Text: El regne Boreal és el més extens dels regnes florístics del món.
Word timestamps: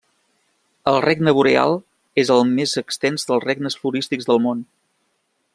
El 0.91 0.97
regne 1.05 1.33
Boreal 1.39 1.77
és 2.23 2.33
el 2.37 2.43
més 2.55 2.75
extens 2.85 3.29
dels 3.33 3.47
regnes 3.49 3.81
florístics 3.85 4.31
del 4.33 4.43
món. 4.49 4.69